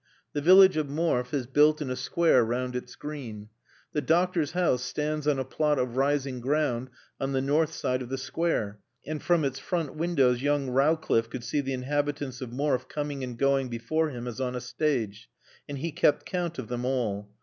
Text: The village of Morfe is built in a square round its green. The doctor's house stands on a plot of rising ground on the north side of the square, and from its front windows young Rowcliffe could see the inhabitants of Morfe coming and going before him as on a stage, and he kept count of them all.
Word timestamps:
The 0.33 0.41
village 0.41 0.77
of 0.77 0.89
Morfe 0.89 1.31
is 1.31 1.45
built 1.45 1.79
in 1.79 1.91
a 1.91 1.95
square 1.95 2.43
round 2.43 2.75
its 2.75 2.95
green. 2.95 3.49
The 3.93 4.01
doctor's 4.01 4.53
house 4.53 4.81
stands 4.81 5.27
on 5.27 5.37
a 5.37 5.45
plot 5.45 5.77
of 5.77 5.95
rising 5.95 6.39
ground 6.39 6.89
on 7.19 7.33
the 7.33 7.39
north 7.41 7.71
side 7.71 8.01
of 8.01 8.09
the 8.09 8.17
square, 8.17 8.79
and 9.05 9.21
from 9.21 9.45
its 9.45 9.59
front 9.59 9.93
windows 9.95 10.41
young 10.41 10.71
Rowcliffe 10.71 11.29
could 11.29 11.43
see 11.43 11.61
the 11.61 11.73
inhabitants 11.73 12.41
of 12.41 12.49
Morfe 12.51 12.87
coming 12.87 13.23
and 13.23 13.37
going 13.37 13.69
before 13.69 14.09
him 14.09 14.27
as 14.27 14.41
on 14.41 14.55
a 14.55 14.59
stage, 14.59 15.29
and 15.69 15.77
he 15.77 15.91
kept 15.91 16.25
count 16.25 16.57
of 16.57 16.67
them 16.67 16.83
all. 16.83 17.29